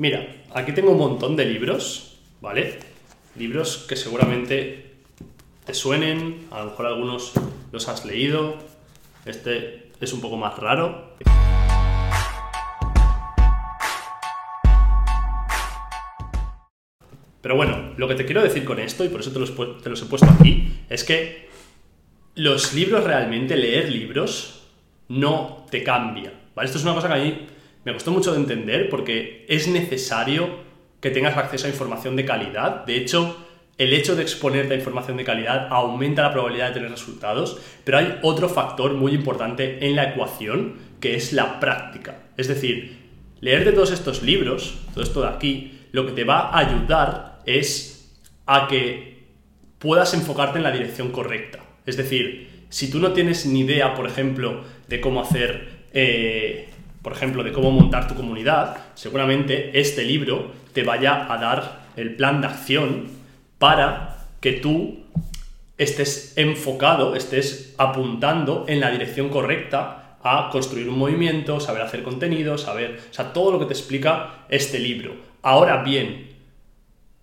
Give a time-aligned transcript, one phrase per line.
[0.00, 2.78] Mira, aquí tengo un montón de libros, ¿vale?
[3.34, 4.92] Libros que seguramente
[5.66, 7.32] te suenen, a lo mejor algunos
[7.72, 8.54] los has leído.
[9.24, 11.16] Este es un poco más raro.
[17.42, 20.06] Pero bueno, lo que te quiero decir con esto, y por eso te los, he
[20.06, 21.48] puesto aquí, es que
[22.36, 24.62] los libros realmente, leer libros,
[25.08, 26.32] no te cambia.
[26.54, 26.66] ¿vale?
[26.66, 27.57] Esto es una cosa que a mí
[27.88, 30.58] me costó mucho de entender porque es necesario
[31.00, 32.84] que tengas acceso a información de calidad.
[32.84, 33.46] De hecho,
[33.78, 37.96] el hecho de exponerte a información de calidad aumenta la probabilidad de tener resultados, pero
[37.96, 42.24] hay otro factor muy importante en la ecuación que es la práctica.
[42.36, 42.98] Es decir,
[43.40, 47.40] leer de todos estos libros, todo esto de aquí, lo que te va a ayudar
[47.46, 49.28] es a que
[49.78, 51.60] puedas enfocarte en la dirección correcta.
[51.86, 56.68] Es decir, si tú no tienes ni idea, por ejemplo, de cómo hacer eh,
[57.02, 62.14] por ejemplo, de cómo montar tu comunidad, seguramente este libro te vaya a dar el
[62.16, 63.08] plan de acción
[63.58, 65.04] para que tú
[65.76, 72.58] estés enfocado, estés apuntando en la dirección correcta a construir un movimiento, saber hacer contenido,
[72.58, 75.14] saber, o sea, todo lo que te explica este libro.
[75.42, 76.28] Ahora bien,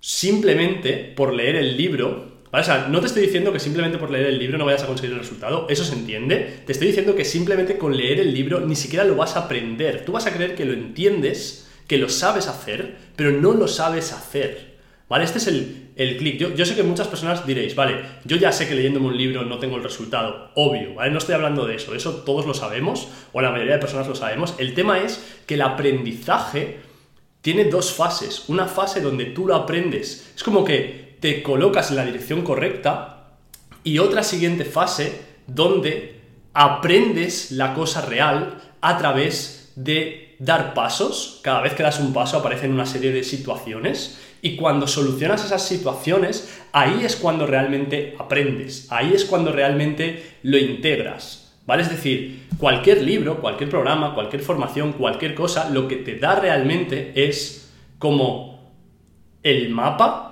[0.00, 4.26] simplemente por leer el libro o sea, no te estoy diciendo que simplemente por leer
[4.26, 6.60] el libro no vayas a conseguir el resultado, eso se entiende.
[6.64, 10.04] Te estoy diciendo que simplemente con leer el libro ni siquiera lo vas a aprender.
[10.04, 14.12] Tú vas a creer que lo entiendes, que lo sabes hacer, pero no lo sabes
[14.12, 14.76] hacer.
[15.08, 15.24] ¿Vale?
[15.24, 16.38] Este es el, el clic.
[16.38, 19.44] Yo, yo, sé que muchas personas diréis, vale, yo ya sé que leyéndome un libro
[19.44, 20.50] no tengo el resultado.
[20.54, 21.12] Obvio, ¿vale?
[21.12, 21.94] No estoy hablando de eso.
[21.94, 24.54] Eso todos lo sabemos, o la mayoría de personas lo sabemos.
[24.58, 26.78] El tema es que el aprendizaje
[27.40, 28.48] tiene dos fases.
[28.48, 30.32] Una fase donde tú lo aprendes.
[30.34, 33.28] Es como que te colocas en la dirección correcta
[33.84, 36.20] y otra siguiente fase donde
[36.52, 41.40] aprendes la cosa real a través de dar pasos.
[41.42, 45.66] Cada vez que das un paso aparecen una serie de situaciones y cuando solucionas esas
[45.66, 51.42] situaciones, ahí es cuando realmente aprendes, ahí es cuando realmente lo integras.
[51.66, 51.82] ¿Vale?
[51.82, 57.12] Es decir, cualquier libro, cualquier programa, cualquier formación, cualquier cosa, lo que te da realmente
[57.16, 58.72] es como
[59.42, 60.25] el mapa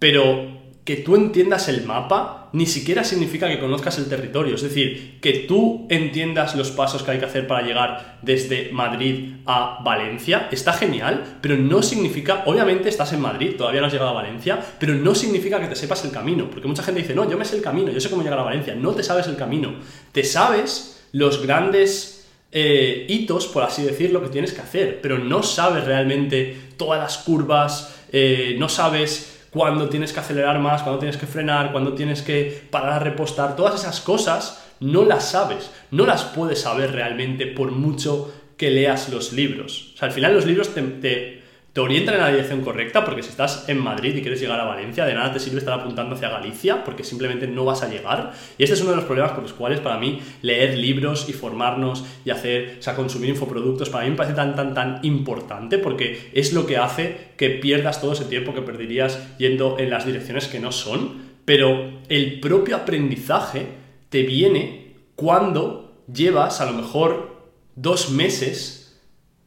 [0.00, 5.18] pero que tú entiendas el mapa ni siquiera significa que conozcas el territorio, es decir,
[5.20, 10.48] que tú entiendas los pasos que hay que hacer para llegar desde Madrid a Valencia,
[10.50, 14.58] está genial, pero no significa, obviamente estás en Madrid, todavía no has llegado a Valencia,
[14.80, 17.44] pero no significa que te sepas el camino, porque mucha gente dice, no, yo me
[17.44, 19.74] sé el camino, yo sé cómo llegar a Valencia, no te sabes el camino,
[20.10, 25.44] te sabes los grandes eh, hitos, por así decirlo, que tienes que hacer, pero no
[25.44, 31.16] sabes realmente todas las curvas, eh, no sabes cuándo tienes que acelerar más, cuándo tienes
[31.16, 36.06] que frenar, cuándo tienes que parar a repostar, todas esas cosas no las sabes, no
[36.06, 39.92] las puedes saber realmente por mucho que leas los libros.
[39.94, 41.39] O sea, al final los libros te, te
[41.72, 44.64] te orientan en la dirección correcta, porque si estás en Madrid y quieres llegar a
[44.64, 48.32] Valencia, de nada te sirve estar apuntando hacia Galicia, porque simplemente no vas a llegar.
[48.58, 51.32] Y este es uno de los problemas con los cuales para mí leer libros y
[51.32, 55.78] formarnos y hacer, o sea, consumir infoproductos, para mí me parece tan, tan, tan importante,
[55.78, 60.06] porque es lo que hace que pierdas todo ese tiempo que perderías yendo en las
[60.06, 61.30] direcciones que no son.
[61.44, 63.66] Pero el propio aprendizaje
[64.08, 67.30] te viene cuando llevas a lo mejor
[67.76, 68.79] dos meses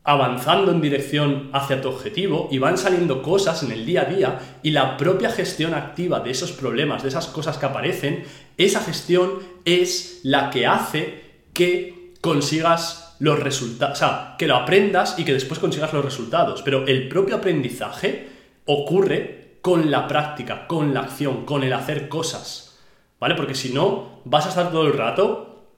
[0.03, 4.39] avanzando en dirección hacia tu objetivo y van saliendo cosas en el día a día
[4.61, 8.25] y la propia gestión activa de esos problemas, de esas cosas que aparecen,
[8.57, 11.21] esa gestión es la que hace
[11.53, 16.61] que consigas los resultados, o sea, que lo aprendas y que después consigas los resultados.
[16.63, 18.27] Pero el propio aprendizaje
[18.65, 22.77] ocurre con la práctica, con la acción, con el hacer cosas,
[23.19, 23.35] ¿vale?
[23.35, 25.69] Porque si no, vas a estar todo el rato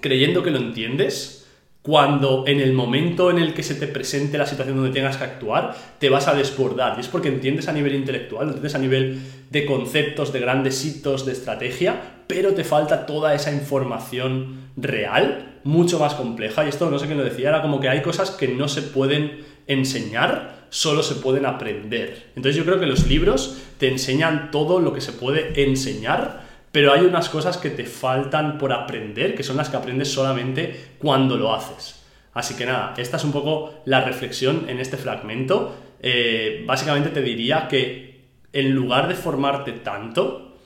[0.00, 1.39] creyendo que lo entiendes,
[1.82, 5.24] cuando en el momento en el que se te presente la situación donde tengas que
[5.24, 6.94] actuar, te vas a desbordar.
[6.98, 9.20] Y es porque entiendes a nivel intelectual, entiendes a nivel
[9.50, 15.98] de conceptos, de grandes hitos, de estrategia, pero te falta toda esa información real, mucho
[15.98, 16.66] más compleja.
[16.66, 18.82] Y esto no sé quién lo decía, era como que hay cosas que no se
[18.82, 22.32] pueden enseñar, solo se pueden aprender.
[22.36, 26.92] Entonces yo creo que los libros te enseñan todo lo que se puede enseñar pero
[26.92, 31.36] hay unas cosas que te faltan por aprender, que son las que aprendes solamente cuando
[31.36, 32.02] lo haces.
[32.32, 35.76] Así que nada, esta es un poco la reflexión en este fragmento.
[36.00, 40.56] Eh, básicamente te diría que en lugar de formarte tanto,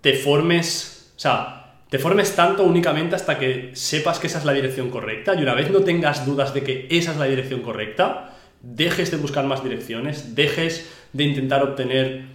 [0.00, 4.52] te formes, o sea, te formes tanto únicamente hasta que sepas que esa es la
[4.52, 8.36] dirección correcta y una vez no tengas dudas de que esa es la dirección correcta,
[8.62, 12.31] dejes de buscar más direcciones, dejes de intentar obtener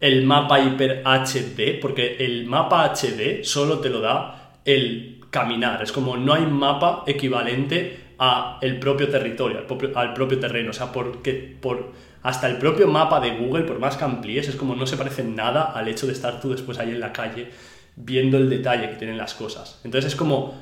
[0.00, 5.82] el mapa hiper HD, porque el mapa HD solo te lo da el caminar.
[5.82, 9.58] Es como no hay mapa equivalente a el propio territorio,
[9.94, 10.70] al propio, terreno.
[10.70, 11.92] O sea, porque por,
[12.22, 15.24] hasta el propio mapa de Google, por más que amplíes, es como no se parece
[15.24, 17.48] nada al hecho de estar tú después ahí en la calle
[17.96, 19.80] viendo el detalle que tienen las cosas.
[19.82, 20.54] Entonces es como,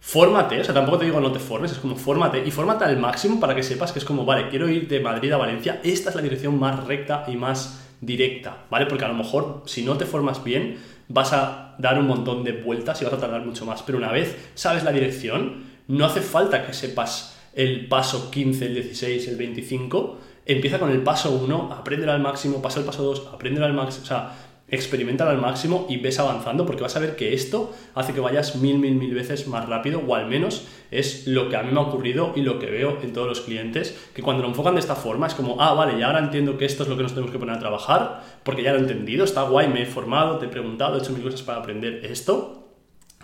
[0.00, 2.98] fórmate, o sea, tampoco te digo no te formes, es como fórmate y fórmate al
[2.98, 6.10] máximo para que sepas que es como, vale, quiero ir de Madrid a Valencia, esta
[6.10, 8.86] es la dirección más recta y más directa, ¿vale?
[8.86, 10.78] Porque a lo mejor si no te formas bien,
[11.08, 14.12] vas a dar un montón de vueltas y vas a tardar mucho más, pero una
[14.12, 19.36] vez sabes la dirección, no hace falta que sepas el paso 15, el 16, el
[19.36, 23.72] 25, empieza con el paso 1, aprende al máximo, pasa el paso 2, aprende al
[23.72, 24.32] máximo, o sea,
[24.68, 28.56] experimenta al máximo y ves avanzando porque vas a ver que esto hace que vayas
[28.56, 31.80] mil, mil, mil veces más rápido o al menos es lo que a mí me
[31.80, 34.80] ha ocurrido y lo que veo en todos los clientes, que cuando lo enfocan de
[34.80, 37.12] esta forma es como, ah, vale, ya ahora entiendo que esto es lo que nos
[37.12, 40.38] tenemos que poner a trabajar porque ya lo he entendido, está guay, me he formado,
[40.38, 42.60] te he preguntado, he hecho mil cosas para aprender esto.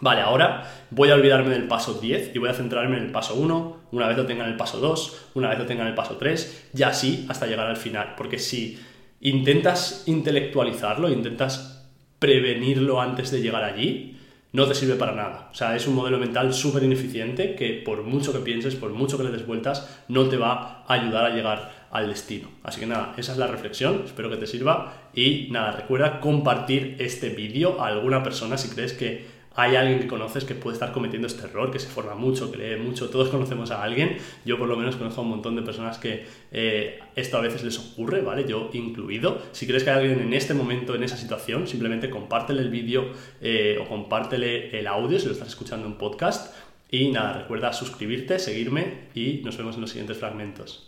[0.03, 3.35] Vale, ahora voy a olvidarme del paso 10 y voy a centrarme en el paso
[3.35, 5.95] 1, una vez lo tenga en el paso 2, una vez lo tenga en el
[5.95, 8.79] paso 3 y así hasta llegar al final, porque si
[9.21, 11.89] intentas intelectualizarlo, intentas
[12.19, 14.17] prevenirlo antes de llegar allí,
[14.53, 15.49] no te sirve para nada.
[15.53, 19.17] O sea, es un modelo mental súper ineficiente que por mucho que pienses, por mucho
[19.17, 22.49] que le des vueltas, no te va a ayudar a llegar al destino.
[22.63, 26.97] Así que nada, esa es la reflexión, espero que te sirva y nada, recuerda compartir
[26.99, 30.93] este vídeo a alguna persona si crees que hay alguien que conoces que puede estar
[30.93, 34.59] cometiendo este error, que se forma mucho, que lee mucho, todos conocemos a alguien, yo
[34.59, 37.79] por lo menos conozco a un montón de personas que eh, esto a veces les
[37.79, 38.47] ocurre, ¿vale?
[38.49, 39.43] Yo incluido.
[39.53, 43.11] Si crees que hay alguien en este momento, en esa situación, simplemente compártele el vídeo
[43.41, 46.55] eh, o compártele el audio si lo estás escuchando en podcast.
[46.93, 50.79] Y nada, recuerda suscribirte, seguirme y nos vemos en los siguientes fragmentos.